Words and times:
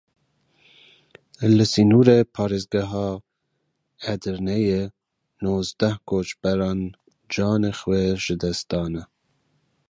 Li 1.55 1.65
sînorê 1.71 2.19
parêzgeha 2.35 3.07
Edirneyê 4.13 4.81
nozdeh 5.43 5.97
koçberan 6.09 6.79
canê 7.33 7.71
xwe 7.79 8.01
ji 8.23 8.35
dest 8.41 8.63
dane. 8.71 9.03